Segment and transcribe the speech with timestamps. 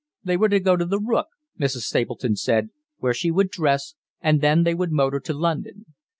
[0.23, 1.29] They were to go to 'The Rook,'
[1.59, 1.81] Mrs.
[1.81, 5.85] Stapleton said, where she would dress, and then they would motor to London.